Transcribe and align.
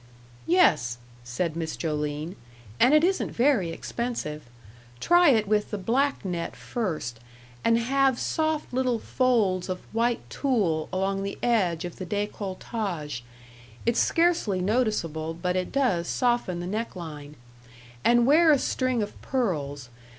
"Yes," 0.47 0.97
said 1.23 1.55
Miss 1.55 1.77
Joline, 1.77 2.35
"and 2.79 2.91
it 2.95 3.03
isn't 3.03 3.29
very 3.29 3.69
expensive. 3.69 4.41
Try 4.99 5.29
it 5.29 5.47
with 5.47 5.69
the 5.69 5.77
black 5.77 6.25
net 6.25 6.55
first, 6.55 7.19
and 7.63 7.77
have 7.77 8.17
soft 8.17 8.73
little 8.73 8.97
folds 8.97 9.69
of 9.69 9.81
white 9.93 10.27
tulle 10.27 10.89
along 10.91 11.21
the 11.21 11.37
edge 11.43 11.85
of 11.85 11.97
the 11.97 12.05
décolletage 12.07 13.21
it's 13.85 13.99
scarcely 13.99 14.59
noticeable, 14.59 15.35
but 15.35 15.55
it 15.55 15.71
does 15.71 16.07
soften 16.07 16.61
the 16.61 16.65
neck 16.65 16.95
line. 16.95 17.35
And 18.03 18.25
wear 18.25 18.51
a 18.51 18.57
string 18.57 19.03
of 19.03 19.21
pearls. 19.21 19.89